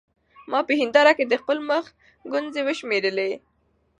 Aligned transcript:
ما 0.51 0.59
په 0.67 0.73
هېنداره 0.79 1.11
کې 1.17 1.25
د 1.27 1.33
خپل 1.41 1.57
مخ 1.69 1.85
ګونځې 2.31 2.61
وشمېرلې. 2.63 3.31